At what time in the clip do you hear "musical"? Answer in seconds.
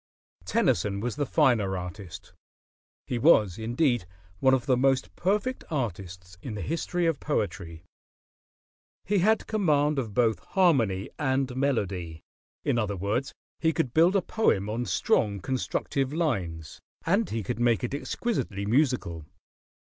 18.65-19.27